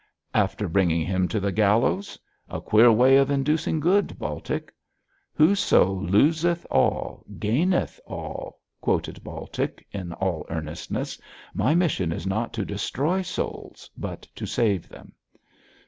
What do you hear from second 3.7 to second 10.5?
good, Baltic.' 'Whoso loseth all gaineth all,' quoted Baltic, in all